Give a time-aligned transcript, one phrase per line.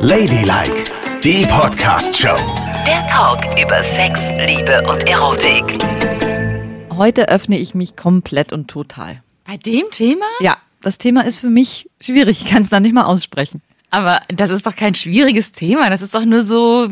[0.00, 0.84] Ladylike,
[1.22, 2.36] die Podcast-Show.
[2.86, 5.64] Der Talk über Sex, Liebe und Erotik.
[6.96, 9.22] Heute öffne ich mich komplett und total.
[9.44, 10.24] Bei dem Thema?
[10.40, 12.40] Ja, das Thema ist für mich schwierig.
[12.42, 13.60] Ich kann es da nicht mal aussprechen.
[13.90, 15.90] Aber das ist doch kein schwieriges Thema.
[15.90, 16.88] Das ist doch nur so.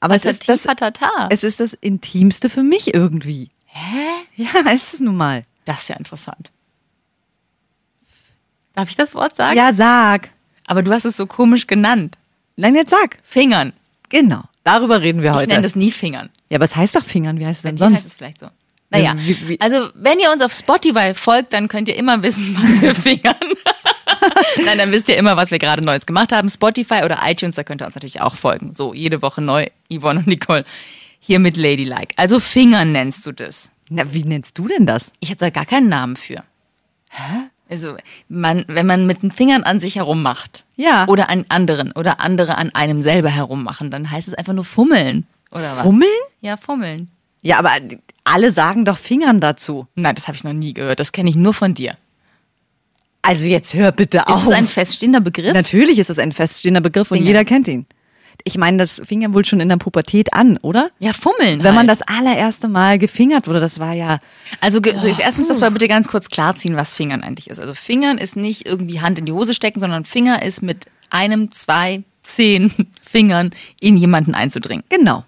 [0.00, 0.66] Aber es ist, das,
[1.30, 3.50] es ist das Intimste für mich irgendwie.
[3.66, 4.08] Hä?
[4.36, 5.44] Ja, ist es nun mal.
[5.64, 6.50] Das ist ja interessant.
[8.74, 9.56] Darf ich das Wort sagen?
[9.56, 10.30] Ja, sag.
[10.66, 12.16] Aber du hast es so komisch genannt.
[12.56, 13.18] Nein, jetzt sag.
[13.22, 13.72] Fingern.
[14.08, 14.42] Genau.
[14.64, 15.48] Darüber reden wir Ich heute.
[15.48, 16.30] nenne das nie Fingern.
[16.48, 17.38] ja, aber es heißt doch Fingern.
[17.40, 18.16] Wie heißt es denn dir heißt es sonst?
[18.18, 18.48] vielleicht so.
[18.90, 22.54] Naja, wie- wie- also wenn ihr uns auf Spotify folgt, dann könnt ihr immer wissen,
[22.60, 23.34] was wir fingern.
[24.64, 26.48] Nein, dann wisst ihr immer, was wir gerade Neues gemacht haben.
[26.48, 28.74] Spotify oder iTunes, da könnt ihr uns natürlich auch folgen.
[28.74, 30.64] So, jede Woche neu, Yvonne und Nicole.
[31.18, 32.14] Hier mit Ladylike.
[32.16, 33.70] Also Fingern nennst du das.
[33.88, 35.10] Na, wie nennst du denn das?
[35.20, 36.42] Ich habe da gar keinen Namen für.
[37.10, 37.48] Hä?
[37.72, 37.96] Also,
[38.28, 40.64] man, wenn man mit den Fingern an sich herummacht.
[40.76, 41.06] Ja.
[41.08, 41.92] Oder an anderen.
[41.92, 45.26] Oder andere an einem selber herummachen, dann heißt es einfach nur fummeln.
[45.50, 45.82] Oder was?
[45.84, 46.10] Fummeln?
[46.42, 47.10] Ja, fummeln.
[47.40, 47.70] Ja, aber
[48.24, 49.86] alle sagen doch Fingern dazu.
[49.94, 51.00] Nein, das habe ich noch nie gehört.
[51.00, 51.96] Das kenne ich nur von dir.
[53.22, 54.46] Also jetzt hör bitte Ist auf.
[54.48, 55.54] es ein feststehender Begriff?
[55.54, 57.26] Natürlich ist es ein feststehender Begriff und Fingern.
[57.28, 57.86] jeder kennt ihn.
[58.44, 60.90] Ich meine, das fing ja wohl schon in der Pubertät an, oder?
[60.98, 61.62] Ja, fummeln.
[61.62, 62.00] Wenn man halt.
[62.00, 64.18] das allererste Mal gefingert wurde, das war ja
[64.60, 67.60] Also also erstens, das mal bitte ganz kurz klarziehen, was Fingern eigentlich ist.
[67.60, 71.50] Also Fingern ist nicht irgendwie Hand in die Hose stecken, sondern Finger ist mit einem,
[71.52, 72.72] zwei, zehn
[73.02, 73.50] Fingern
[73.80, 74.84] in jemanden einzudringen.
[74.88, 75.24] genau.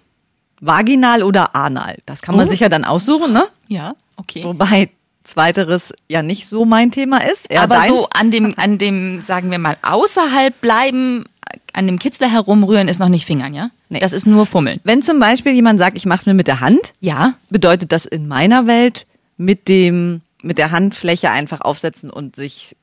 [0.61, 1.97] Vaginal oder anal.
[2.05, 2.49] Das kann man Oh.
[2.49, 3.45] sich ja dann aussuchen, ne?
[3.67, 4.43] Ja, okay.
[4.43, 4.89] Wobei
[5.25, 7.49] zweiteres ja nicht so mein Thema ist.
[7.49, 7.89] Eher Aber deins.
[7.89, 11.25] so an dem, an dem, sagen wir mal, außerhalb bleiben,
[11.73, 13.69] an dem Kitzler herumrühren, ist noch nicht Fingern, ja?
[13.89, 13.99] Nee.
[13.99, 14.79] Das ist nur Fummeln.
[14.83, 17.33] Wenn zum Beispiel jemand sagt, ich mach's mir mit der Hand, Ja.
[17.49, 19.05] bedeutet das in meiner Welt
[19.37, 22.75] mit dem mit der Handfläche einfach aufsetzen und sich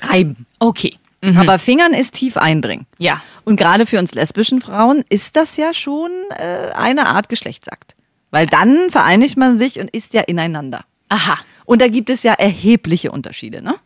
[0.00, 0.46] reiben.
[0.60, 0.96] Okay.
[1.22, 1.36] Mhm.
[1.38, 2.86] Aber Fingern ist tief eindringen.
[2.98, 3.20] Ja.
[3.44, 7.94] Und gerade für uns lesbischen Frauen ist das ja schon äh, eine Art Geschlechtsakt.
[8.30, 10.84] Weil dann vereinigt man sich und ist ja ineinander.
[11.08, 11.36] Aha.
[11.70, 13.76] Und da gibt es ja erhebliche Unterschiede, ne?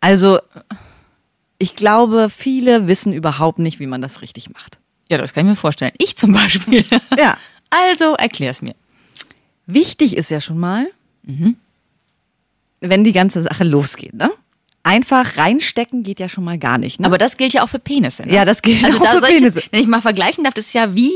[0.00, 0.38] Also,
[1.58, 4.78] ich glaube, viele wissen überhaupt nicht, wie man das richtig macht.
[5.10, 5.92] Ja, das kann ich mir vorstellen.
[5.98, 6.84] Ich zum Beispiel.
[7.18, 7.36] Ja.
[7.72, 8.74] Also, erklär's mir.
[9.66, 10.88] Wichtig ist ja schon mal,
[11.22, 11.56] Mhm.
[12.80, 14.30] wenn die ganze Sache losgeht, ne?
[14.82, 17.06] Einfach reinstecken geht ja schon mal gar nicht, ne?
[17.06, 18.26] Aber das gilt ja auch für Penisse.
[18.26, 18.34] Ne?
[18.34, 19.62] Ja, das gilt also auch für soll ich, Penisse.
[19.70, 21.12] Wenn ich mal vergleichen darf, das ist ja wie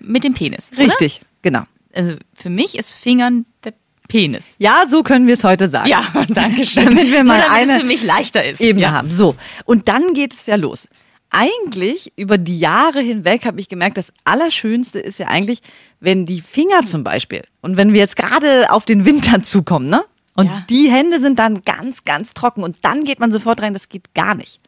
[0.00, 0.72] mit dem Penis.
[0.72, 0.86] Oder?
[0.86, 1.62] Richtig, genau.
[1.94, 3.72] Also für mich ist Fingern der
[4.14, 4.54] Penis.
[4.58, 5.88] Ja, so können wir es heute sagen.
[5.88, 6.84] Ja, danke schön.
[6.84, 8.60] Damit wir mal Nur damit eine es für mich leichter ist.
[8.60, 8.92] Ebene ja.
[8.92, 9.10] haben.
[9.10, 9.34] So.
[9.64, 10.86] Und dann geht es ja los.
[11.30, 15.62] Eigentlich über die Jahre hinweg habe ich gemerkt, das Allerschönste ist ja eigentlich,
[15.98, 20.04] wenn die Finger zum Beispiel und wenn wir jetzt gerade auf den Winter zukommen, ne?
[20.36, 20.64] Und Ja.
[20.70, 24.14] die Hände sind dann ganz, ganz trocken und dann geht man sofort rein, das geht
[24.14, 24.60] gar nicht.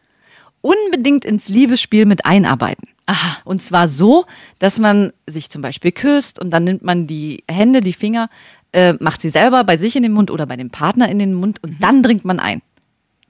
[0.61, 2.89] Unbedingt ins Liebesspiel mit einarbeiten.
[3.07, 3.39] Aha.
[3.45, 4.27] Und zwar so,
[4.59, 8.29] dass man sich zum Beispiel küsst und dann nimmt man die Hände, die Finger,
[8.77, 11.33] äh, macht sie selber bei sich in den Mund oder bei dem Partner in den
[11.35, 12.61] Mund und dann dringt man ein.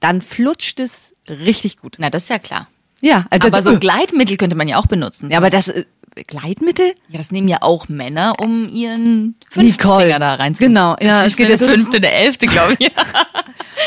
[0.01, 1.95] Dann flutscht es richtig gut.
[1.99, 2.67] Na, das ist ja klar.
[3.01, 5.29] Ja, also Aber das, so Gleitmittel könnte man ja auch benutzen.
[5.31, 5.85] ja, aber das äh,
[6.27, 6.93] Gleitmittel?
[7.09, 10.05] Ja, das nehmen ja auch Männer, um ihren Nicole.
[10.05, 10.73] Finger da reinzumachen.
[10.73, 12.91] Genau, ja, ich es geht jetzt fünfte, der elfte, glaube ich.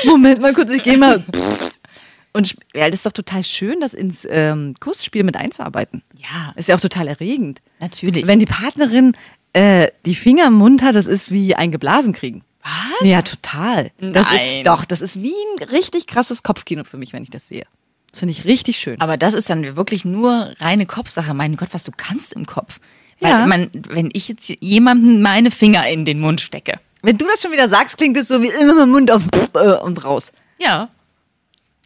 [0.04, 1.22] Moment mal kurz, ich gehe mal.
[2.32, 6.02] Und ja, das ist doch total schön, das ins ähm, Kussspiel mit einzuarbeiten.
[6.16, 7.60] Ja, Ist ja auch total erregend.
[7.80, 8.26] natürlich.
[8.28, 9.16] Wenn die Partnerin
[9.52, 12.42] äh, die Finger im Mund hat, das ist wie ein Geblasen kriegen.
[12.62, 13.06] Was?
[13.08, 13.90] Ja, total.
[13.98, 14.58] Das Nein.
[14.58, 17.64] Ist, doch, das ist wie ein richtig krasses Kopfkino für mich, wenn ich das sehe.
[18.10, 19.00] Das finde ich richtig schön.
[19.00, 21.32] Aber das ist dann wirklich nur reine Kopfsache.
[21.32, 22.78] Mein Gott, was du kannst im Kopf.
[23.20, 23.46] Weil Ja.
[23.46, 26.80] man, wenn ich jetzt jemandem meine Finger in den Mund stecke.
[27.02, 29.22] Wenn du das schon wieder sagst, klingt es so wie immer mit dem Mund auf
[29.54, 30.32] äh, und raus.
[30.58, 30.90] Ja.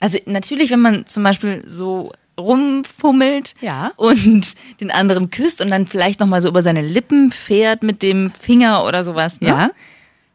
[0.00, 3.92] Also natürlich, wenn man zum Beispiel so rumfummelt Ja.
[3.96, 8.30] und den anderen küsst und dann vielleicht nochmal so über seine Lippen fährt mit dem
[8.30, 9.40] Finger oder sowas.
[9.40, 9.48] Ne?
[9.48, 9.70] Ja.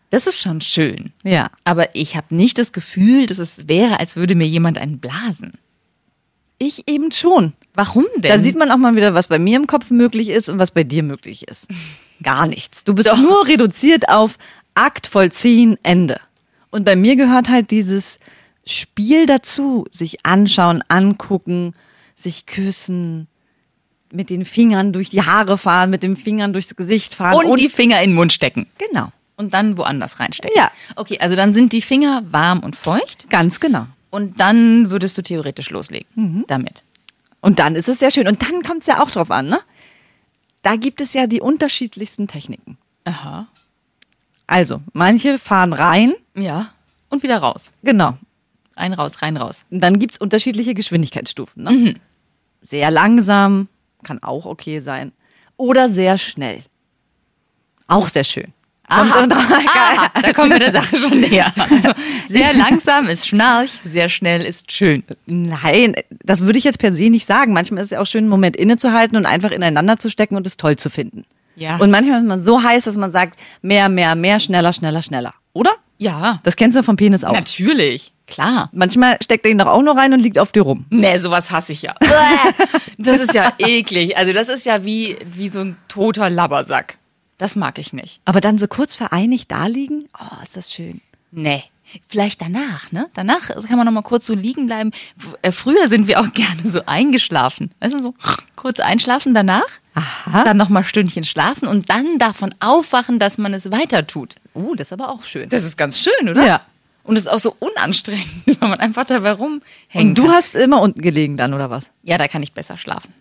[0.09, 1.11] Das ist schon schön.
[1.23, 1.49] Ja.
[1.63, 5.53] Aber ich habe nicht das Gefühl, dass es wäre, als würde mir jemand einen blasen.
[6.57, 7.53] Ich eben schon.
[7.73, 8.31] Warum denn?
[8.31, 10.71] Da sieht man auch mal wieder, was bei mir im Kopf möglich ist und was
[10.71, 11.67] bei dir möglich ist.
[12.23, 12.83] Gar nichts.
[12.83, 13.17] Du bist Doch.
[13.17, 14.37] nur reduziert auf
[14.73, 16.19] Akt vollziehen, Ende.
[16.69, 18.19] Und bei mir gehört halt dieses
[18.65, 21.73] Spiel dazu, sich anschauen, angucken,
[22.21, 23.27] sich küssen,
[24.11, 27.69] mit den Fingern durch die Haare fahren, mit den Fingern durchs Gesicht fahren und, die
[27.69, 28.67] Finger in den Mund stecken.
[28.77, 30.57] genau, Und dann woanders reinstecken.
[30.57, 30.71] Ja.
[30.95, 33.29] Okay, also dann sind die Finger warm und feucht.
[33.29, 33.85] ganz genau.
[34.09, 36.45] Und dann würdest du theoretisch loslegen Mhm.
[36.47, 36.81] damit.
[37.41, 38.27] Und dann ist es sehr schön.
[38.27, 39.59] Und dann kommt es ja auch drauf an, ne?
[40.63, 42.77] Da gibt es ja die unterschiedlichsten Techniken.
[43.05, 43.47] Aha.
[44.47, 46.73] Also, manche fahren rein, Ja.
[47.09, 47.71] Und wieder raus.
[47.83, 48.17] genau.
[48.75, 49.65] Rein, raus, rein, raus.
[49.69, 51.63] Und dann gibt es unterschiedliche Geschwindigkeitsstufen.
[51.63, 51.71] Ne?
[51.71, 51.95] Mhm.
[52.61, 53.67] Sehr langsam,
[54.03, 55.11] kann auch okay sein.
[55.57, 56.63] Oder sehr schnell.
[57.87, 58.53] Auch sehr schön.
[58.91, 59.27] Aha.
[59.29, 61.53] Aha, da kommen wir der Sache schon näher.
[61.57, 61.91] Also
[62.27, 65.03] sehr langsam ist Schnarch, sehr schnell ist schön.
[65.27, 67.53] Nein, das würde ich jetzt per se nicht sagen.
[67.53, 70.47] Manchmal ist es ja auch schön, einen Moment innezuhalten und einfach ineinander zu stecken und
[70.47, 71.25] es toll zu finden.
[71.55, 71.77] Ja.
[71.77, 75.33] Und manchmal ist man so heiß, dass man sagt, mehr, mehr, mehr, schneller, schneller, schneller.
[75.53, 75.71] Oder?
[75.97, 77.33] Ja, Das kennst du vom Penis auch.
[77.33, 78.69] natürlich, klar.
[78.71, 80.85] Manchmal steckt er ihn doch auch nur rein und liegt auf dir rum.
[80.89, 81.95] Nee, sowas hasse ich ja.
[82.97, 84.17] Das ist ja eklig.
[84.17, 86.97] Also das ist ja wie, wie so ein toter Labbersack.
[87.37, 88.19] Das mag ich nicht.
[88.25, 90.99] Aber dann so kurz vereinigt da liegen, oh, ist das schön.
[91.31, 91.63] Nee.
[92.07, 93.09] Vielleicht danach, ne?
[93.15, 94.91] Danach kann man noch mal kurz so liegen bleiben.
[95.41, 97.71] Äh, Früher sind wir auch gerne so eingeschlafen.
[97.79, 98.13] Weißt du, so
[98.55, 99.67] kurz einschlafen danach.
[99.95, 100.43] Aha.
[100.43, 104.35] Dann noch mal Stündchen schlafen und dann davon aufwachen, dass man es weiter tut.
[104.53, 105.49] Oh, das ist aber auch schön.
[105.49, 106.45] Das ist ganz schön, oder?
[106.45, 106.59] Ja.
[107.03, 108.27] Und es ist auch so unanstrengend,
[108.59, 109.61] weil man einfach dabei rumhängen
[110.09, 110.33] Und du kann.
[110.33, 111.91] hast immer unten gelegen dann, oder was?
[112.03, 113.13] Ja, da kann ich besser schlafen.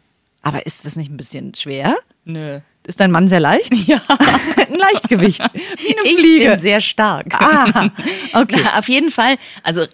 [0.42, 1.96] Aber ist das nicht ein bisschen schwer?
[2.24, 2.60] Nö.
[2.86, 3.74] Ist dein Mann sehr leicht?
[3.86, 4.00] Ja.
[4.56, 5.40] ein Leichtgewicht.
[5.52, 6.50] Wie eine Ich Fliege.
[6.50, 7.26] bin sehr stark.
[7.34, 7.90] Ah,
[8.34, 8.60] okay.
[8.64, 9.84] Na, auf jeden Fall, also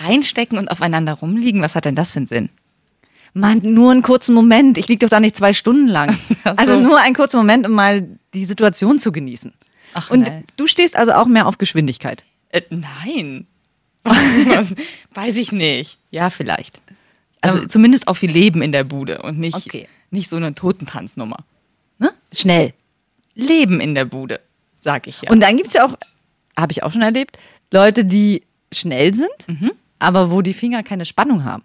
[0.00, 2.50] reinstecken und aufeinander rumliegen, was hat denn das für einen Sinn?
[3.34, 4.78] Mann, nur einen kurzen Moment.
[4.78, 6.18] Ich liege doch da nicht zwei Stunden lang.
[6.44, 6.60] Ach so.
[6.60, 9.52] Also nur einen kurzen Moment, um mal die Situation zu genießen.
[9.94, 10.44] Ach, Und nein.
[10.56, 12.24] du stehst also auch mehr auf Geschwindigkeit.
[12.56, 13.46] Äh, nein.
[14.04, 14.74] Was,
[15.14, 15.98] weiß ich nicht.
[16.10, 16.80] Ja, vielleicht.
[17.40, 19.88] Also zumindest auf viel Leben in der Bude und nicht, Okay.
[20.10, 21.38] nicht so eine Totentanznummer.
[22.32, 22.74] Schnell.
[23.34, 24.40] Leben in der Bude,
[24.78, 25.30] sag ich ja.
[25.30, 25.94] Und dann gibt's ja auch,
[26.58, 27.38] habe ich auch schon erlebt,
[27.72, 28.42] Leute, die
[28.72, 29.72] schnell sind, Mhm.
[29.98, 31.62] aber wo die Finger keine Spannung haben.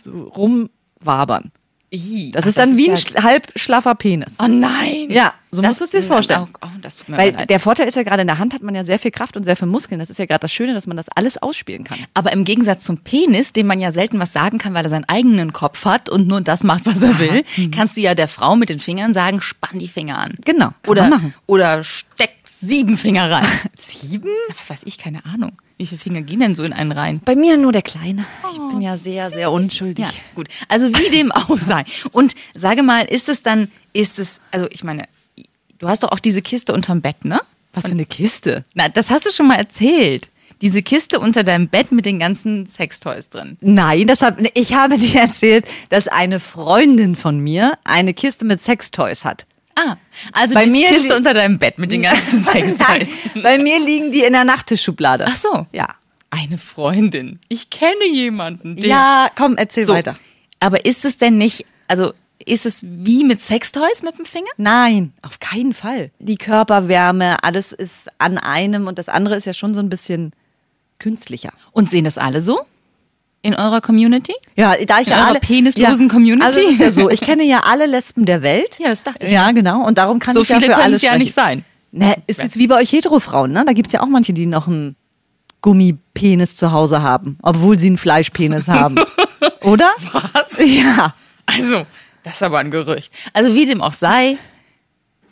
[0.00, 1.52] So rumwabern.
[1.94, 4.36] Ih, Das ist dann wie ein ja- schl- halb schlaffer Penis.
[4.38, 5.08] Oh nein.
[5.10, 6.46] Ja, so musst du es dir vorstellen.
[6.50, 8.82] Oh, oh, das Weil der Vorteil ist ja gerade in der Hand hat man ja
[8.82, 10.00] sehr viel Kraft und sehr viel Muskeln.
[10.00, 11.98] Das ist ja gerade das Schöne, dass man das alles ausspielen kann.
[12.14, 15.04] Aber im Gegensatz zum Penis, dem man ja selten was sagen kann, weil er seinen
[15.06, 18.56] eigenen Kopf hat und nur das macht, was er will, kannst du ja der Frau
[18.56, 20.36] mit den Fingern sagen, spann die Finger an.
[20.46, 23.46] Genau, Oder, oder steck sieben Finger rein.
[23.76, 24.28] Sieben?
[24.48, 25.52] Ja, was weiß ich, keine Ahnung.
[25.82, 27.20] Wie viele Finger gehen denn so in einen rein?
[27.24, 28.24] Bei mir nur der Kleine.
[28.52, 30.04] Ich bin ja sehr, sehr unschuldig.
[30.04, 30.46] Ja, gut.
[30.68, 31.84] Also wie dem auch sei.
[32.12, 35.08] Und sage mal, ist es dann, ist es, also ich meine,
[35.80, 37.40] du hast doch auch diese Kiste unterm Bett, ne?
[37.74, 38.64] Was für eine Kiste.
[38.74, 40.30] Na, das hast du schon mal erzählt.
[40.60, 43.58] Diese Kiste unter deinem Bett mit den ganzen Sextoys drin.
[43.60, 48.60] Nein, das hab, ich habe dir erzählt, dass eine Freundin von mir eine Kiste mit
[48.60, 49.46] Sextoys hat.
[49.74, 49.96] Ah,
[50.32, 53.30] also Bei mir Kiste unter deinem Bett mit den ganzen Sextoys.
[53.42, 55.24] bei mir liegen die in der Nachttischschublade.
[55.28, 55.66] Ach so.
[55.72, 55.88] Ja.
[56.30, 57.38] Eine Freundin.
[57.48, 58.76] Ich kenne jemanden.
[58.76, 59.92] Der Ja, komm, erzähl so.
[59.94, 60.16] weiter.
[60.60, 62.12] Aber ist es denn nicht, also
[62.44, 64.48] ist es wie mit Sextoys mit dem Finger?
[64.56, 66.10] Nein, auf keinen Fall.
[66.18, 70.32] Die Körperwärme, alles ist an einem und das andere ist ja schon so ein bisschen
[70.98, 71.52] künstlicher.
[71.72, 72.60] Und sehen das alle so?
[73.44, 74.34] In eurer Community?
[74.54, 76.46] Ja, da ich In ja alle penislosen Community?
[76.46, 78.78] Also es ist ja so, ich kenne ja alle Lesben der Welt.
[78.78, 79.32] Ja, das dachte ich.
[79.32, 79.84] Ja, genau.
[79.84, 81.64] Und darum kann So ich ja viele für können alle es ja nicht sein.
[81.90, 83.64] Ne, ist jetzt wie bei euch Heterofrauen, ne?
[83.66, 84.96] Da gibt's ja auch manche, die noch einen
[85.60, 88.96] Gummipenis zu Hause haben, obwohl sie einen Fleischpenis haben.
[89.62, 89.90] Oder?
[90.32, 90.58] Was?
[90.58, 91.14] Ja.
[91.46, 91.86] Also,
[92.22, 93.12] das ist aber ein Gerücht.
[93.32, 94.38] Also wie dem auch sei,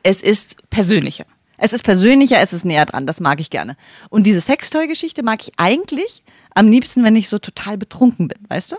[0.03, 1.25] es ist persönlicher.
[1.57, 3.77] Es ist persönlicher, es ist näher dran, das mag ich gerne.
[4.09, 6.23] Und diese Sextoy-Geschichte mag ich eigentlich
[6.55, 8.77] am liebsten, wenn ich so total betrunken bin, weißt du?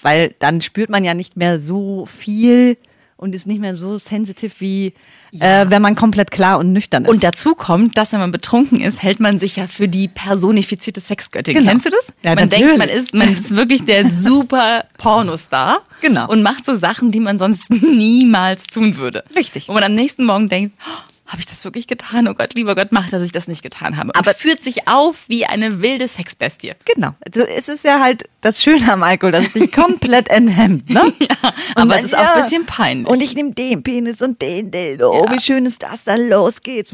[0.00, 2.76] Weil dann spürt man ja nicht mehr so viel
[3.16, 4.92] und ist nicht mehr so sensitiv wie
[5.40, 7.10] äh, wenn man komplett klar und nüchtern ist.
[7.10, 11.00] Und dazu kommt, dass wenn man betrunken ist, hält man sich ja für die personifizierte
[11.00, 11.54] Sexgöttin.
[11.54, 11.70] Genau.
[11.70, 12.12] Kennst du das?
[12.22, 12.64] Ja, man natürlich.
[12.64, 15.80] denkt, man ist, man ist wirklich der super Pornostar.
[16.00, 16.28] Genau.
[16.28, 19.24] Und macht so Sachen, die man sonst niemals tun würde.
[19.34, 19.68] Richtig.
[19.68, 22.28] Wo man am nächsten Morgen denkt, oh, habe ich das wirklich getan?
[22.28, 24.14] Oh Gott, lieber Gott, mach, dass ich das nicht getan habe.
[24.14, 26.72] Aber- führt sich auf wie eine wilde Sexbestie.
[26.94, 27.14] Genau.
[27.24, 31.02] Also es ist ja halt das Schöne am Alkohol, dass es dich komplett enthemmt, ne?
[31.20, 33.08] ja, aber es ist auch ein bisschen peinlich.
[33.08, 35.10] Und ich nehme den Penis und den Dildo.
[35.12, 35.32] Oh, Ja.
[35.32, 36.04] wie schön ist das?
[36.04, 36.92] Dann los geht's.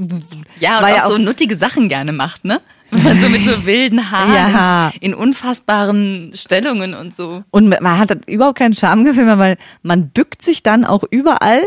[0.61, 2.61] Ja, und auch, ja so nuttige Sachen gerne macht, ne?
[2.91, 4.93] So mit so wilden Haaren Ja.
[5.01, 7.43] in unfassbaren Stellungen und so.
[7.51, 11.63] Und man hat dann überhaupt kein Schamgefühl mehr, weil man bückt sich dann auch überall.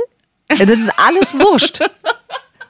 [0.52, 1.80] Ja, Das ist alles wurscht.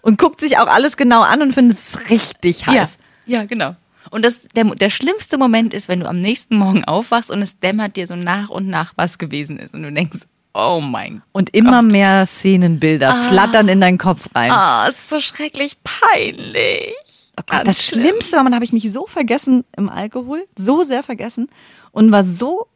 [0.05, 2.99] Und guckt sich auch alles genau an und findet es richtig heiß.
[3.25, 3.75] Ja, ja, genau.
[4.11, 7.59] Und das, der, der schlimmste Moment ist, wenn du am nächsten Morgen aufwachst und es
[7.59, 9.73] dämmert dir so nach und nach, was gewesen ist.
[9.73, 10.19] Und du denkst,
[10.53, 14.51] oh mein Und immer mehr Szenenbilder flattern in deinen Kopf rein.
[14.51, 17.31] Ah, es ist so schrecklich peinlich.
[17.39, 18.03] Oh Gott, das schlimm.
[18.03, 21.49] Schlimmste man habe ich mich so vergessen im Alkohol, so sehr vergessen
[21.91, 22.67] und war so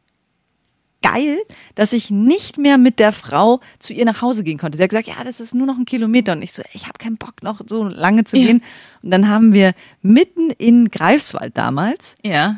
[1.01, 1.37] geil,
[1.75, 4.77] dass ich nicht mehr mit der Frau zu ihr nach Hause gehen konnte.
[4.77, 6.97] Sie hat gesagt, ja, das ist nur noch ein Kilometer und ich so, ich habe
[6.99, 8.47] keinen Bock noch so lange zu Ja.
[8.47, 8.63] gehen.
[9.01, 12.57] Und dann haben wir mitten in Greifswald damals Ja.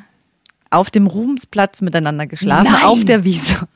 [0.72, 2.84] auf dem Ruhmsplatz miteinander geschlafen, Nein.
[2.84, 3.68] auf der Wiese.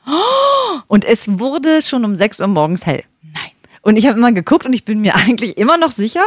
[0.88, 3.02] Und es wurde schon um 6 Uhr morgens hell.
[3.22, 3.50] Nein.
[3.82, 6.24] Und ich habe immer geguckt und ich bin mir eigentlich immer noch sicher,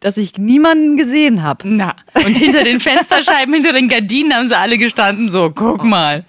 [0.00, 1.68] dass ich niemanden gesehen habe.
[1.68, 5.86] Na, und hinter den Fensterscheiben, hinter den Gardinen haben sie alle gestanden, so, guck Oh,
[5.86, 6.24] mal.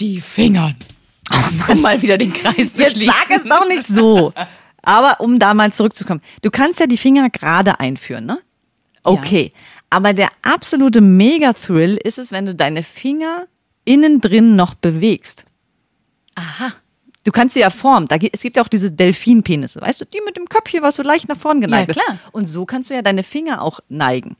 [0.00, 0.76] Die Fingern.
[1.68, 3.14] um mal wieder den Kreis zu Jetzt schließen.
[3.28, 4.32] sag es doch nicht so.
[4.82, 6.22] Aber um da mal zurückzukommen.
[6.42, 8.40] Du kannst ja die Finger gerade einführen, ne?
[9.02, 9.52] Okay.
[9.90, 13.46] Aber der absolute Mega-Thrill ist es, wenn du deine Finger
[13.84, 15.44] innen drin noch bewegst.
[16.34, 16.72] Aha.
[17.24, 18.08] Du kannst sie ja formen.
[18.08, 21.02] Da, es gibt ja auch diese Delfinpenisse, weißt du, die mit dem Köpfchen, was so
[21.02, 22.14] leicht nach vorn geneigt Ja, klar.
[22.16, 22.34] ist.
[22.34, 24.36] Und so kannst du ja deine Finger auch neigen.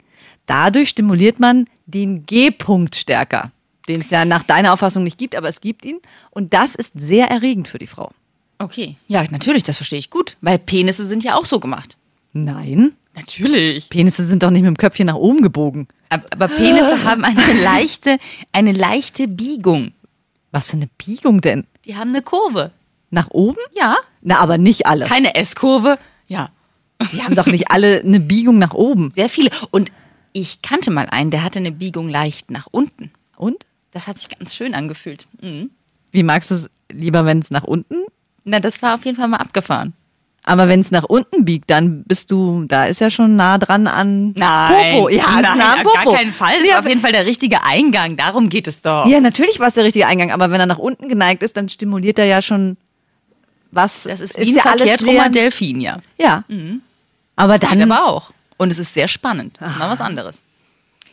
[0.47, 3.51] Dadurch stimuliert man den G-Punkt stärker,
[3.91, 5.99] den es ja nach deiner Auffassung nicht gibt, aber es gibt ihn.
[6.31, 8.11] Und das ist sehr erregend für die Frau.
[8.59, 8.97] Okay.
[9.09, 10.37] Ja, natürlich, das verstehe ich gut.
[10.41, 11.97] Weil Penisse sind ja auch so gemacht.
[12.33, 13.91] Nein, Natürlich.
[13.91, 15.89] Penisse sind doch nicht mit dem Köpfchen nach oben gebogen.
[16.09, 18.19] Aber aber Penisse haben eine leichte,
[18.53, 19.93] eine leichte Biegung.
[20.53, 21.67] Was für eine Biegung denn?
[21.85, 22.73] Die haben eine Kurve.
[23.11, 23.59] Nach oben?
[23.77, 23.97] Ja.
[24.23, 25.05] Na, aber nicht alle.
[25.05, 25.99] Keine S-Kurve.
[26.29, 26.51] Ja.
[27.13, 29.11] Die haben doch nicht alle eine Biegung nach oben.
[29.11, 29.51] Sehr viele.
[29.71, 29.91] Und
[30.33, 33.11] ich kannte mal einen, der hatte eine Biegung leicht nach unten.
[33.37, 33.65] Und?
[33.93, 35.27] Das hat sich ganz schön angefühlt.
[35.43, 35.71] Mhm.
[36.13, 37.97] Wie magst du es lieber, wenn es nach unten?
[38.45, 39.95] Na, das war auf jeden Fall mal abgefahren.
[40.43, 43.87] Aber wenn es nach unten biegt, dann bist du, da ist ja schon nah dran
[43.87, 45.09] an Nein, Popo.
[45.11, 46.11] Ja, nein, ist nah an auf Popo.
[46.11, 46.55] gar keinen Fall.
[46.61, 48.17] Das Ja, ist auf jeden Fall der richtige Eingang.
[48.17, 49.07] Darum geht es doch.
[49.07, 51.69] ja, natürlich war es der richtige Eingang, aber wenn er nach unten geneigt ist, dann
[51.69, 52.79] stimuliert er ja schon
[53.71, 54.05] was.
[54.05, 54.83] Das ist wie ein
[55.15, 55.99] ja Delfin, ja.
[56.19, 56.45] Ja.
[57.37, 58.33] Aber Geht dann, aber auch.
[58.57, 59.57] Und es ist sehr spannend.
[59.61, 60.43] Das ist mal was anderes.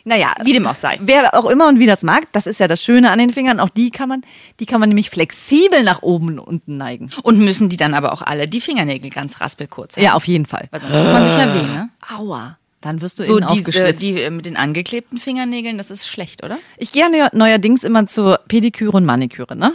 [0.07, 0.97] Naja, Wie dem auch sei.
[1.01, 3.59] wer auch immer und wie das mag, das ist ja das Schöne an den Fingern.
[3.59, 4.21] Auch die kann man,
[4.59, 7.09] die kann man nämlich flexibel nach oben und unten neigen.
[7.23, 10.03] Und müssen die dann aber auch alle die Fingernägel ganz raspelkurz haben.
[10.03, 10.67] Ja, auf jeden Fall.
[10.71, 11.89] Weil sonst tut man sich ja weh, ne?
[12.17, 12.57] Aua.
[12.81, 16.43] Dann wirst du So innen diese, die äh, mit den angeklebten Fingernägeln, das ist schlecht,
[16.43, 16.57] oder?
[16.77, 19.73] Ich gehe ja neuerdings immer zur Pediküre und Maniküre, ne?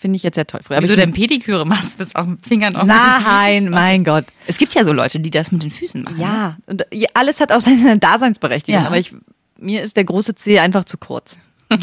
[0.00, 0.60] Finde ich jetzt sehr toll.
[0.64, 0.84] Früher Mhm.
[0.84, 2.96] Wieso denn Pediküre machst du das auch mit Fingern mit Füßen?
[3.24, 4.24] Nein, mein Gott.
[4.46, 6.20] Es gibt ja so Leute, die das mit den Füßen machen.
[6.20, 8.86] Ja, und ja, alles hat auch seine Daseinsberechtigung, Ja.
[8.86, 9.12] aber ich,
[9.60, 11.38] mir ist der große C einfach zu kurz.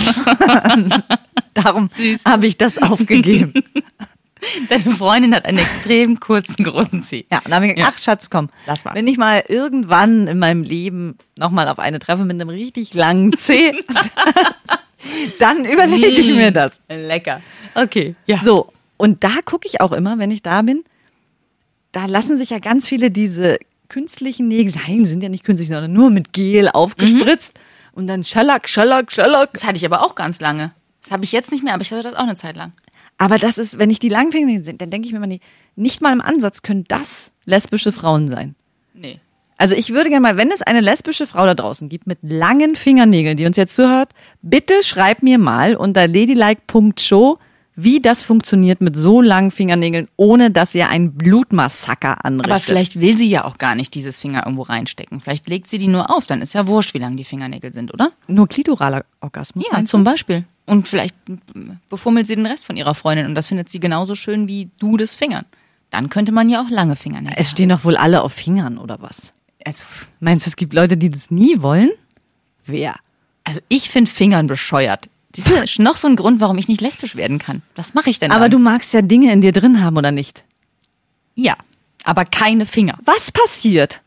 [1.54, 1.90] Darum
[2.26, 3.54] habe ich das aufgegeben.
[4.70, 7.26] Deine Freundin hat einen extrem kurzen, großen Zeh.
[7.32, 7.94] Ja, und dann habe ich gedacht, Ja.
[7.96, 8.94] ach Schatz, komm, Lass mal.
[8.94, 13.36] wenn ich mal irgendwann in meinem Leben nochmal auf eine treffe mit einem richtig langen
[13.38, 13.74] C,
[15.40, 16.80] dann überlege ich mir das.
[16.90, 17.42] Lecker.
[17.74, 18.16] Okay.
[18.28, 18.38] Ja.
[18.40, 20.84] So, und da gucke ich auch immer, wenn ich da bin,
[21.92, 23.58] da lassen sich ja ganz viele diese
[23.90, 27.60] künstlichen Nägel, nein, sind ja nicht künstlich, sondern nur mit Gel aufgespritzt
[27.94, 29.54] und dann Schallack, Schallack, Schallack.
[29.54, 30.74] Das hatte ich aber auch ganz lange.
[31.02, 32.74] Das habe ich jetzt nicht mehr, aber ich hatte das auch eine Zeit lang.
[33.18, 35.40] Aber das ist, wenn ich die langen Finger sind, dann denke ich mir immer, nee,
[35.76, 38.56] nicht mal im Ansatz können das lesbische Frauen sein.
[38.94, 39.20] Nee.
[39.58, 42.76] Also ich würde gerne mal, wenn es eine lesbische Frau da draußen gibt mit langen
[42.76, 44.10] Fingernägeln, die uns jetzt zuhört,
[44.42, 47.38] bitte schreib mir mal unter ladylike.show,
[47.76, 52.52] wie das funktioniert mit so langen Fingernägeln, ohne dass ihr ein Blutmassaker anrichtet.
[52.52, 55.20] Aber vielleicht will sie ja auch gar nicht dieses Finger irgendwo reinstecken.
[55.22, 56.26] Vielleicht legt sie die nur auf.
[56.26, 58.12] Dann ist ja wurscht, wie lang die Fingernägel sind, oder?
[58.28, 59.66] nur klitoraler Orgasmus.
[59.72, 60.46] Ja, zum Beispiel.
[60.66, 61.16] Und vielleicht
[61.90, 64.98] befummelt sie den Rest von ihrer Freundin und das findet sie genauso schön wie du
[64.98, 65.46] des Fingern.
[65.92, 67.38] Dann könnte man ja auch lange Fingernägel?
[67.38, 69.32] Es stehen doch wohl alle auf Fingern oder was?
[69.64, 69.86] Also,
[70.20, 71.90] Meinst du, es gibt Leute, die das nie wollen?
[72.66, 72.96] Wer?
[73.46, 75.08] also ich finde Fingern bescheuert.
[75.36, 77.62] Das ist noch so ein Grund, warum ich nicht lesbisch werden kann.
[77.76, 78.52] Was mache ich denn Aber dann?
[78.52, 80.44] du magst ja Dinge in dir drin haben oder nicht?
[81.36, 81.56] Ja,
[82.04, 82.98] aber keine Finger.
[83.06, 84.02] Was passiert,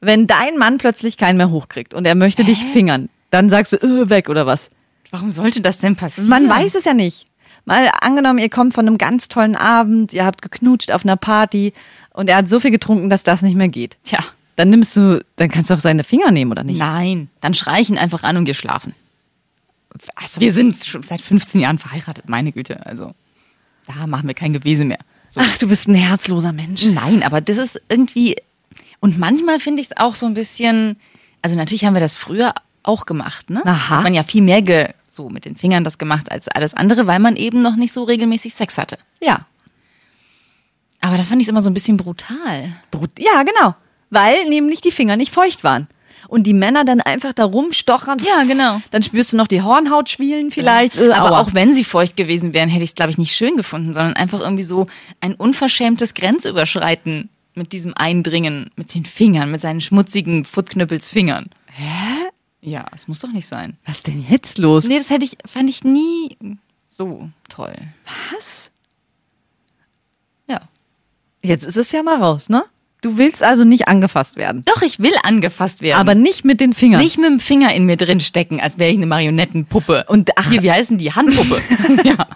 [0.00, 3.08] wenn dein Mann plötzlich keinen mehr hochkriegt und er möchte dich fingern?
[3.30, 4.70] Dann sagst du, äh, weg oder was?
[5.10, 6.28] Warum sollte das denn passieren?
[6.30, 7.26] Man weiß es ja nicht.
[7.66, 11.74] Mal angenommen, ihr kommt von einem ganz tollen Abend, ihr habt geknutscht auf einer Party
[12.12, 13.98] und er hat so viel getrunken, dass das nicht mehr geht.
[14.04, 14.20] Tja,
[14.56, 16.78] Dann nimmst du, dann kannst du auch seine Finger nehmen oder nicht?
[16.78, 17.28] nein.
[17.42, 18.94] Dann schrei ich ihn einfach an und geh schlafen.
[20.14, 22.84] Also, Wir sind schon seit 15 Jahren verheiratet, meine Güte.
[22.86, 23.14] Also,
[23.86, 24.98] da machen wir kein Gewese mehr.
[25.28, 25.40] So.
[25.42, 26.84] ach, du bist ein herzloser Mensch.
[26.86, 28.36] Nein, aber das ist irgendwie.
[29.00, 30.96] Und manchmal finde ich es auch so ein bisschen.
[31.42, 32.52] Also, natürlich haben wir das früher
[32.82, 33.62] auch gemacht, ne?
[33.64, 33.96] Aha.
[33.96, 37.06] Hat man ja viel mehr ge, so mit den Fingern das gemacht als alles andere,
[37.06, 38.98] weil man eben noch nicht so regelmäßig Sex hatte.
[39.20, 39.46] Ja.
[41.00, 42.72] Aber da fand ich es immer so ein bisschen brutal.
[42.90, 43.74] Brut- Ja, genau.
[44.10, 45.88] Weil nämlich die Finger nicht feucht waren.
[46.28, 48.18] Und die Männer dann einfach da rumstochern.
[48.20, 48.80] Ja, genau.
[48.90, 50.96] Dann spürst du noch die Hornhaut schwielen vielleicht.
[50.96, 51.40] Äh, Aber aua.
[51.40, 54.14] auch wenn sie feucht gewesen wären, hätte ich es, glaube ich, nicht schön gefunden, sondern
[54.14, 54.86] einfach irgendwie so
[55.20, 61.46] ein unverschämtes Grenzüberschreiten mit diesem Eindringen mit den Fingern, mit seinen schmutzigen Footknüppelsfingern.
[61.72, 62.28] Hä?
[62.62, 63.76] Ja, es muss doch nicht sein.
[63.86, 64.86] Was denn jetzt los?
[64.86, 66.36] Nee, das hätte ich, fand ich nie
[66.86, 67.74] so toll.
[68.32, 68.70] Was?
[70.46, 70.60] Ja.
[71.42, 72.64] Jetzt ist es ja mal raus, ne?
[73.02, 74.62] Du willst also nicht angefasst werden.
[74.66, 75.98] Doch, ich will angefasst werden.
[76.00, 77.00] Aber nicht mit den Fingern.
[77.00, 80.04] nicht mit dem Finger in mir drin stecken, als wäre ich eine Marionettenpuppe.
[80.08, 81.12] Und ach- hier, wie heißen die?
[81.12, 81.60] Handpuppe.
[82.04, 82.26] ja.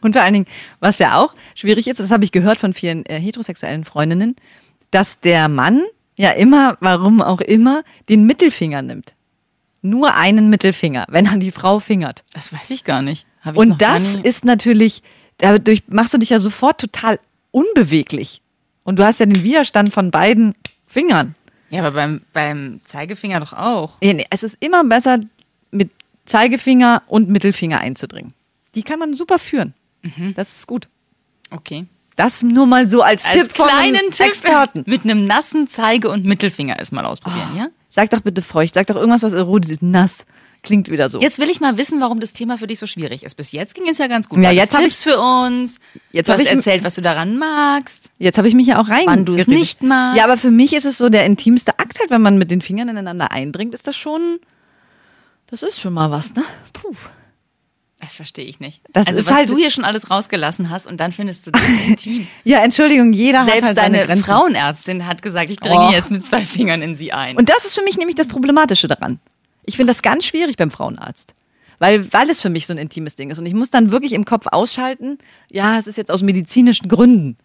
[0.00, 0.46] Und vor allen Dingen,
[0.80, 4.34] was ja auch schwierig ist, das habe ich gehört von vielen äh, heterosexuellen Freundinnen,
[4.90, 5.82] dass der Mann
[6.16, 9.14] ja immer, warum auch immer, den Mittelfinger nimmt.
[9.82, 12.22] Nur einen Mittelfinger, wenn er die Frau fingert.
[12.34, 13.26] Das weiß ich gar nicht.
[13.54, 15.02] Und das ist natürlich,
[15.38, 17.18] dadurch machst du dich ja sofort total
[17.52, 18.42] unbeweglich.
[18.84, 20.54] Und du hast ja den Widerstand von beiden
[20.86, 21.34] Fingern.
[21.70, 23.98] Ja, aber beim, beim Zeigefinger doch auch.
[24.30, 25.20] Es ist immer besser,
[25.70, 25.90] mit
[26.26, 28.34] Zeigefinger und Mittelfinger einzudringen.
[28.74, 29.74] Die kann man super führen.
[30.02, 30.34] Mhm.
[30.34, 30.88] Das ist gut.
[31.50, 31.86] Okay.
[32.16, 34.82] Das nur mal so als, Als Tipp von einem kleinen Tipp Experten.
[34.86, 37.68] mit einem nassen Zeige- und Mittelfinger es mal ausprobieren, ja?
[37.88, 39.82] Sag doch bitte feucht, sag doch irgendwas, was erotisch ist.
[39.82, 40.26] Nass.
[40.62, 41.20] Klingt wieder so.
[41.20, 43.34] Jetzt will ich mal wissen, warum das Thema für dich so schwierig ist.
[43.34, 44.40] Bis jetzt ging es ja ganz gut.
[44.42, 45.78] Ja, jetzt Tipps für uns.
[46.12, 48.10] Jetzt du hast ich- erzählt, was du daran magst.
[48.18, 49.04] Jetzt habe ich mich ja auch rein.
[49.06, 50.18] Wann du es nicht magst.
[50.18, 52.60] Ja, aber für mich ist es so der intimste Akt halt, wenn man mit den
[52.60, 54.38] Fingern ineinander eindringt, ist das schon,
[55.46, 56.44] das ist schon mal was, ne?
[56.74, 56.94] Puh.
[58.02, 58.80] Das verstehe ich nicht.
[58.92, 61.50] Das also ist was halt- du hier schon alles rausgelassen hast und dann findest du
[61.52, 62.26] das intim.
[62.44, 64.24] Ja, Entschuldigung, jeder hat Selbst halt seine deine Grenzen.
[64.24, 65.92] Frauenärztin hat gesagt, ich dringe Och.
[65.92, 67.36] jetzt mit zwei Fingern in sie ein.
[67.36, 69.20] Und das ist für mich nämlich das Problematische daran.
[69.64, 71.34] Ich finde das ganz schwierig beim Frauenarzt.
[71.78, 73.38] Weil, weil es für mich so ein intimes Ding ist.
[73.38, 75.16] Und ich muss dann wirklich im Kopf ausschalten,
[75.50, 77.36] ja, es ist jetzt aus medizinischen Gründen.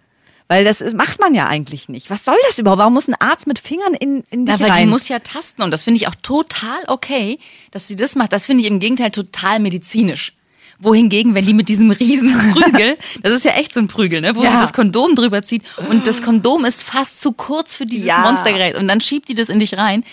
[0.47, 2.09] Weil das ist, macht man ja eigentlich nicht.
[2.09, 2.79] Was soll das überhaupt?
[2.79, 4.89] Warum muss ein Arzt mit Fingern in, in dich Na, weil die rein?
[4.89, 7.39] muss ja tasten und das finde ich auch total okay,
[7.71, 8.31] dass sie das macht.
[8.33, 10.33] Das finde ich im Gegenteil total medizinisch.
[10.77, 14.35] Wohingegen, wenn die mit diesem riesen Prügel, das ist ja echt so ein Prügel, ne,
[14.35, 14.51] wo Ja.
[14.51, 18.19] sie das Kondom drüber zieht und das Kondom ist fast zu kurz für dieses Ja.
[18.19, 20.03] Monstergerät und dann schiebt die das in dich rein.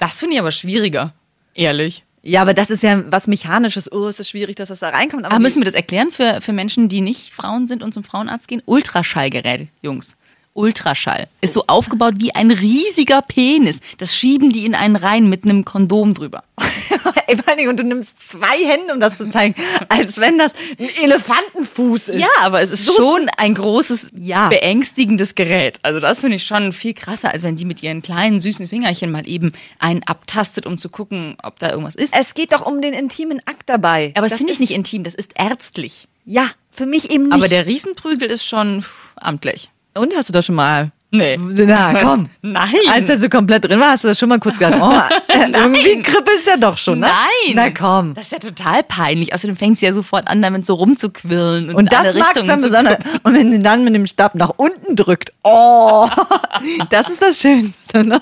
[0.00, 1.12] Das finde ich aber schwieriger,
[1.58, 2.04] ehrlich.
[2.22, 3.90] ja, aber das ist ja was Mechanisches.
[3.92, 5.24] Oh, es ist schwierig, dass das da reinkommt.
[5.24, 8.48] Aber müssen wir das erklären für, für Menschen, die nicht Frauen sind und zum Frauenarzt
[8.48, 8.62] gehen?
[8.64, 10.14] Ultraschallgerät, Jungs.
[10.54, 11.28] Ultraschall.
[11.40, 13.80] Ist so aufgebaut wie ein riesiger Penis.
[13.98, 16.42] Das schieben die in einen rein mit einem Kondom drüber.
[17.68, 19.54] Und du nimmst zwei Hände, um das zu zeigen,
[19.88, 22.18] als wenn das ein Elefantenfuß ist.
[22.20, 24.48] Ja, aber es ist So schon ein großes, Ja.
[24.48, 25.78] beängstigendes Gerät.
[25.82, 29.10] Also das finde ich schon viel krasser, als wenn die mit ihren kleinen, süßen Fingerchen
[29.10, 32.14] mal eben einen abtastet, um zu gucken, ob da irgendwas ist.
[32.16, 34.12] Es geht doch um den intimen Akt dabei.
[34.14, 36.06] aber das, das finde ich nicht intim, das ist ärztlich.
[36.24, 37.32] Ja, für mich eben nicht.
[37.34, 38.84] Aber der Riesenprügel ist schon
[39.16, 39.70] amtlich.
[39.94, 40.92] Und hast du das schon mal?
[41.10, 41.38] Nee.
[41.38, 42.24] Na, komm.
[42.42, 42.74] Nein.
[42.90, 46.02] Als er so komplett drin war, hast du das schon mal kurz gedacht, oh, irgendwie
[46.02, 47.06] kribbelt's ja doch schon, ne?
[47.06, 47.54] Nein.
[47.54, 48.12] Na komm.
[48.14, 49.32] Das ist ja total peinlich.
[49.32, 51.70] Außerdem fängt sie ja sofort an, damit so rumzuquirlen.
[51.70, 52.98] Und, Und das magst du dann besonders.
[53.22, 56.08] Und wenn sie dann mit dem Stab nach unten drückt, oh,
[56.90, 58.20] das ist das Schönste, ne?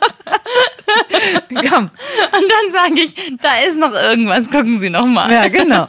[1.68, 1.90] komm.
[1.90, 1.92] Und
[2.32, 5.30] dann sage ich, da ist noch irgendwas, gucken Sie noch mal.
[5.32, 5.88] Ja, genau.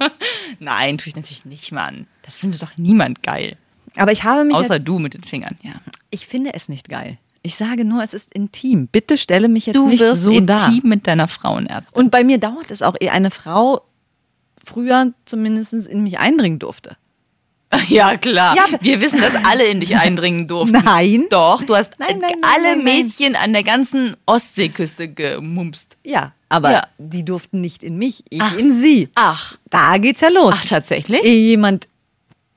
[0.59, 2.07] Nein, tue ich natürlich nicht, Mann.
[2.23, 3.57] Das findet doch niemand geil.
[3.97, 5.71] Aber ich habe mich Außer jetzt, du mit den Fingern, ja.
[6.09, 7.17] ich finde es nicht geil.
[7.43, 8.87] Ich sage nur, es ist intim.
[8.87, 10.71] Bitte stelle mich jetzt Du nicht wirst so intim dar.
[10.83, 12.01] mit deiner Frauenärztin.
[12.03, 13.81] Und bei mir dauert es auch, ehe eine Frau
[14.65, 16.97] früher zumindest in mich eindringen durfte.
[17.89, 18.55] Ja, klar.
[18.55, 20.81] Ja, Wir wissen, dass alle in dich eindringen durften.
[20.85, 21.25] Nein.
[21.29, 22.83] Doch, du hast Nein, nein, alle nein.
[22.85, 25.97] Mädchen an der ganzen Ostseeküste gemumst.
[26.05, 26.87] Ja, aber Ja.
[26.97, 29.09] die durften nicht in mich, ich Ach, in sie.
[29.15, 29.57] Ach.
[29.69, 30.55] Da geht's ja los.
[30.57, 31.21] Ach, tatsächlich?
[31.23, 31.87] Ehe jemand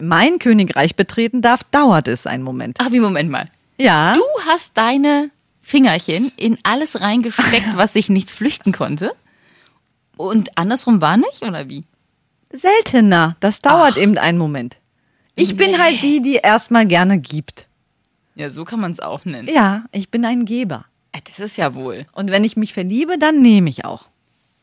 [0.00, 2.76] mein Königreich betreten darf, dauert es einen Moment.
[2.80, 3.50] Ach, wie, Moment mal.
[3.78, 4.14] Ja.
[4.14, 5.30] Du hast deine
[5.62, 9.12] Fingerchen in alles reingesteckt, was sich nicht flüchten konnte.
[10.16, 11.84] Und andersrum war nicht, oder wie?
[12.52, 13.36] Seltener.
[13.40, 14.76] Das dauert eben einen Moment.
[15.36, 15.78] Ich bin Nee.
[15.78, 17.68] halt die, die erstmal gerne gibt.
[18.34, 19.48] Ja, so kann man es auch nennen.
[19.52, 20.84] Ja, ich bin ein Geber.
[21.12, 22.06] Äh, Das ist ja wohl.
[22.12, 24.08] Und wenn ich mich verliebe, dann nehme ich auch.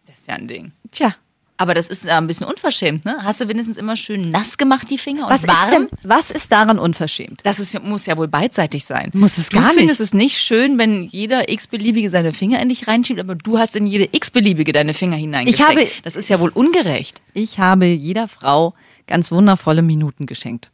[0.06, 0.72] Das ist ja ein Ding.
[0.92, 1.16] Tja,
[1.60, 3.18] Aber das ist ein bisschen unverschämt, ne?
[3.24, 5.24] Hast du wenigstens immer schön nass gemacht, die Finger?
[5.26, 5.72] Und was ist, warm?
[5.72, 7.40] denn, was ist daran unverschämt?
[7.44, 9.10] Das ist, muss ja wohl beidseitig sein.
[9.14, 10.10] Muss es du gar findest nicht.
[10.10, 13.88] es nicht schön, wenn jeder x-beliebige seine Finger in dich reinschiebt, aber du hast in
[13.88, 15.68] jede x-beliebige deine Finger hineingesteckt.
[15.70, 17.22] habe- das ist ja wohl ungerecht.
[17.34, 18.76] Ich habe jeder Frau
[19.08, 20.70] ganz wundervolle Minuten geschenkt.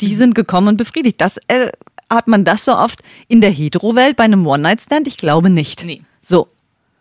[0.00, 1.20] Die sind gekommen und befriedigt.
[1.20, 1.70] Das äh,
[2.08, 5.06] hat man das so oft in der Hetero-Welt bei einem One-Night-Stand?
[5.06, 5.84] Ich glaube nicht.
[5.84, 6.00] Nee.
[6.22, 6.48] So.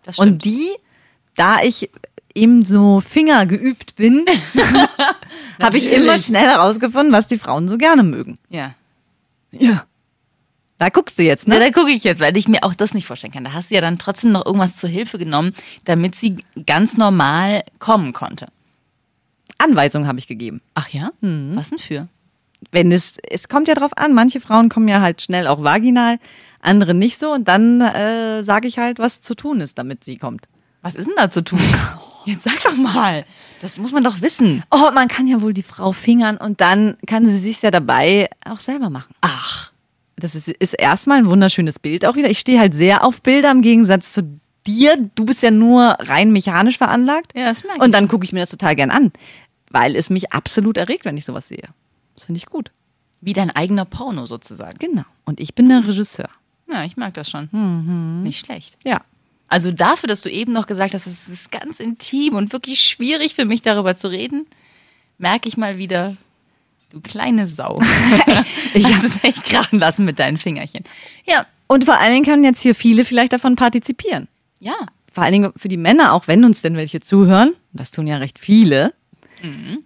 [0.04, 0.32] Das stimmt.
[0.34, 0.68] Und die,
[1.38, 1.90] da ich
[2.38, 4.26] eben so Finger geübt bin,
[5.62, 8.38] habe ich immer schnell herausgefunden, was die Frauen so gerne mögen.
[8.50, 8.74] ja.
[9.52, 9.86] Ja.
[10.80, 11.60] Da guckst du jetzt, Ja, ne?
[11.60, 13.44] da gucke ich jetzt, weil ich mir auch das nicht vorstellen kann.
[13.46, 15.54] Da hast du ja dann trotzdem noch irgendwas zur Hilfe genommen,
[15.86, 16.36] damit sie
[16.68, 18.46] ganz normal kommen konnte.
[19.58, 20.62] Anweisungen habe ich gegeben.
[20.76, 21.10] Ach ja?
[21.22, 21.54] Mhm.
[21.56, 22.08] Was denn für?
[22.72, 24.14] Wenn es, es kommt ja drauf an.
[24.14, 26.20] Manche Frauen kommen ja halt schnell auch vaginal,
[26.60, 27.32] andere nicht so.
[27.32, 30.48] Und dann äh, sage ich halt, was zu tun ist, damit sie kommt.
[30.84, 31.60] Was ist denn da zu tun?
[32.28, 33.26] Jetzt sag doch mal.
[33.62, 34.64] Das muss man doch wissen.
[34.70, 38.30] Oh, man kann ja wohl die Frau fingern und dann kann sie sich ja dabei
[38.46, 39.16] auch selber machen.
[39.22, 39.72] Ach.
[40.18, 42.30] Das ist, ist erstmal ein wunderschönes Bild auch wieder.
[42.30, 44.98] Ich stehe halt sehr auf Bilder im Gegensatz zu dir.
[45.16, 47.32] Du bist ja nur rein mechanisch veranlagt.
[47.36, 49.14] Ja, das merke Und dann gucke ich mir das total gern an,
[49.72, 51.70] weil es mich absolut erregt, wenn ich sowas sehe.
[52.14, 52.72] Das finde ich gut.
[53.22, 54.78] Wie dein eigener Porno sozusagen.
[54.80, 55.06] Genau.
[55.24, 56.30] Und ich bin der Regisseur.
[56.70, 57.48] Ja, ich mag das schon.
[57.52, 58.24] Mhm.
[58.24, 58.78] Nicht schlecht.
[58.84, 59.02] Ja.
[59.48, 63.34] Also dafür, dass du eben noch gesagt hast, es ist ganz intim und wirklich schwierig
[63.36, 64.46] für mich darüber zu reden,
[65.18, 66.18] merke ich mal wieder,
[66.92, 67.80] du kleine Sau.
[68.74, 70.84] ich hast es echt krachen lassen mit deinen Fingerchen.
[71.26, 74.28] Ja, Und vor allen Dingen können jetzt hier viele vielleicht davon partizipieren.
[74.60, 74.76] ja.
[75.14, 78.18] Vor allen Dingen für die Männer, auch wenn uns denn welche zuhören, das tun ja
[78.18, 78.94] recht viele,
[79.42, 79.80] Mhm.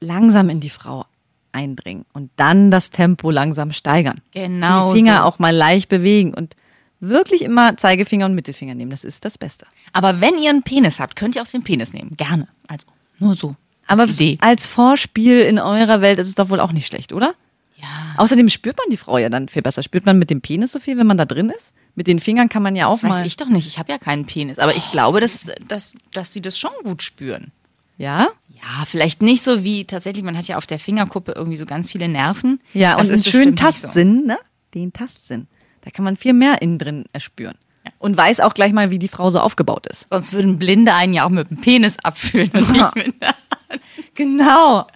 [0.00, 1.04] langsam in die Frau
[1.52, 4.20] eindringen und dann das Tempo langsam steigern.
[4.32, 5.22] Genau Die Finger so.
[5.24, 6.56] auch mal leicht bewegen und
[7.00, 8.90] wirklich immer Zeigefinger und Mittelfinger nehmen.
[8.90, 9.66] Das ist das Beste.
[9.92, 12.16] Aber wenn ihr einen Penis habt, könnt ihr auch den Penis nehmen.
[12.16, 12.48] Gerne.
[12.68, 12.86] Also,
[13.18, 13.56] nur so.
[13.86, 14.38] Aber Als Idee.
[14.40, 17.34] als Vorspiel in eurer Welt ist es doch wohl auch nicht schlecht, oder?
[17.76, 17.86] Ja.
[18.18, 19.82] Außerdem spürt man die Frau ja dann viel besser.
[19.82, 21.72] Spürt man mit dem Penis so viel, wenn man da drin ist?
[21.94, 23.26] Mit den Fingern kann man ja auch Das weiß mal.
[23.26, 23.66] ich doch nicht.
[23.66, 24.58] Ich habe ja keinen Penis.
[24.58, 27.50] Aber ich glaube, dass, dass, dass sie das schon gut spüren.
[27.96, 28.28] Ja?
[28.54, 31.90] Ja, vielleicht nicht so wie tatsächlich, man hat ja auf der Fingerkuppe irgendwie so ganz
[31.90, 32.60] viele Nerven.
[32.74, 33.64] Ja, das und einen schönen nicht so.
[33.64, 34.38] Tastsinn, ne?
[34.74, 35.48] Den Tastsinn.
[35.82, 37.56] Da kann man viel mehr innen drin erspüren.
[37.98, 40.08] Und weiß auch gleich mal, wie die Frau so aufgebaut ist.
[40.10, 43.34] Sonst würden Blinde einen ja auch mit dem Penis abfühlen und nicht mit der
[44.14, 44.86] Genau.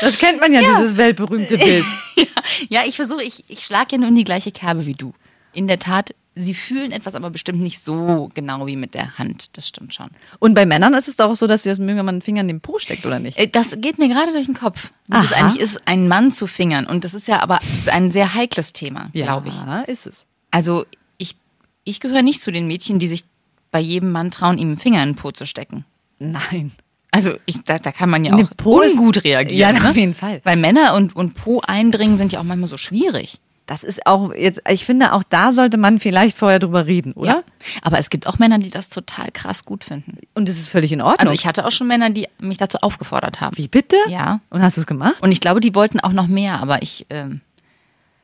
[0.00, 1.84] Das kennt man ja, dieses weltberühmte Bild.
[2.68, 5.14] Ja, ich versuche, ich, ich schlage ja nur in die gleiche Kerbe wie du.
[5.52, 9.56] In der Tat, sie fühlen etwas, aber bestimmt nicht so genau wie mit der Hand.
[9.56, 10.10] Das stimmt schon.
[10.38, 12.22] Und bei Männern ist es doch auch so, dass sie das mögen, wenn man einen
[12.22, 13.38] Finger in den Po steckt, oder nicht?
[13.38, 15.44] Äh, Das geht mir gerade durch den Kopf, wie das Aha.
[15.44, 16.86] eigentlich ist, einen Mann zu fingern.
[16.86, 19.54] Und das ist ja aber das ist ein sehr heikles Thema, glaube ich.
[19.54, 20.26] Ja, ist es.
[20.52, 20.86] Also
[21.18, 21.36] ich,
[21.82, 23.24] ich gehöre nicht zu den Mädchen, die sich
[23.72, 25.84] bei jedem Mann trauen, ihm einen Finger in den Po zu stecken.
[26.20, 26.70] Nein.
[27.10, 29.58] Also ich, da, da kann man ja auch ungut reagieren.
[29.58, 29.88] Ja, ne?
[29.88, 30.40] auf jeden Fall.
[30.44, 33.40] Weil Männer und, und Po eindringen sind ja auch manchmal so schwierig.
[33.66, 37.30] Das ist auch jetzt, ich finde, auch da sollte man vielleicht vorher drüber reden, oder?
[37.30, 37.42] Ja.
[37.82, 40.18] Aber es gibt auch Männer, die das total krass gut finden.
[40.34, 41.20] Und es ist völlig in Ordnung.
[41.20, 43.56] Also ich hatte auch schon Männer, die mich dazu aufgefordert haben.
[43.56, 43.96] Wie bitte?
[44.08, 44.40] Ja.
[44.50, 45.16] Und hast du es gemacht?
[45.20, 47.40] Und ich glaube, die wollten auch noch mehr, aber ich, ähm,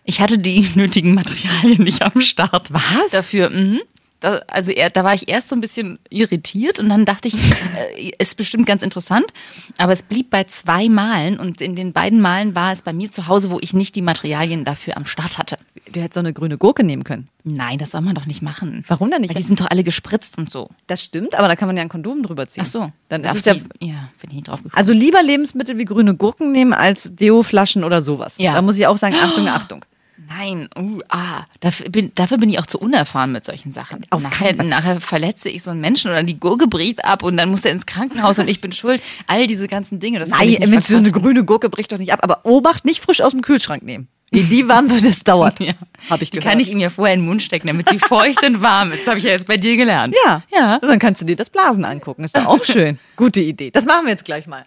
[0.08, 2.72] ich hatte die nötigen Materialien nicht am Start.
[2.72, 3.10] Was?
[3.12, 3.80] Dafür, mhm.
[4.20, 7.34] Da, also er, da war ich erst so ein bisschen irritiert und dann dachte ich,
[7.96, 9.26] äh, ist bestimmt ganz interessant.
[9.76, 13.12] Aber es blieb bei zwei Malen und in den beiden Malen war es bei mir
[13.12, 15.58] zu Hause, wo ich nicht die Materialien dafür am Start hatte.
[15.92, 17.28] Du hättest so eine grüne Gurke nehmen können.
[17.44, 18.84] Nein, das soll man doch nicht machen.
[18.88, 19.34] Warum denn nicht?
[19.34, 20.68] Weil die sind doch alle gespritzt und so.
[20.86, 22.64] Das stimmt, aber da kann man ja ein Kondom drüber ziehen.
[22.66, 22.92] Ach so.
[23.08, 24.74] Dann ist es ja, ja, bin ich nicht drauf gekommen.
[24.74, 28.38] also lieber Lebensmittel wie grüne Gurken nehmen als Deo-Flaschen oder sowas.
[28.38, 28.54] Ja.
[28.54, 29.84] Da muss ich auch sagen, Achtung, Achtung.
[30.28, 34.04] Nein, uh, ah, dafür bin, dafür bin ich auch zu unerfahren mit solchen Sachen.
[34.10, 37.50] Auf nachher, nachher verletze ich so einen Menschen oder die Gurke bricht ab und dann
[37.50, 39.02] muss der ins Krankenhaus und ich bin schuld.
[39.26, 41.92] All diese ganzen Dinge, das kann Nein, ich nicht Mensch, so eine grüne Gurke bricht
[41.92, 42.20] doch nicht ab.
[42.22, 44.08] Aber Obacht, nicht frisch aus dem Kühlschrank nehmen.
[44.30, 45.60] Wie die warm wird, das dauert.
[45.68, 45.72] Ja.
[46.08, 46.52] Hab ich Die gehört.
[46.52, 49.00] kann ich ihm ja vorher in den Mund stecken, damit sie feucht und warm ist.
[49.00, 50.14] Das habe ich ja jetzt bei dir gelernt.
[50.24, 50.42] Ja.
[50.52, 50.76] Ja.
[50.76, 52.24] Und dann kannst du dir das Blasen angucken.
[52.24, 52.98] Ist doch auch schön.
[53.16, 53.70] Gute Idee.
[53.70, 54.64] Das machen wir jetzt gleich mal.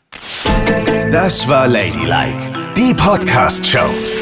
[1.11, 2.37] Das war Ladylike,
[2.75, 4.20] die Podcast-Show.